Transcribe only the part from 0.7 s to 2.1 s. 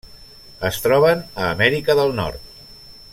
troben a Amèrica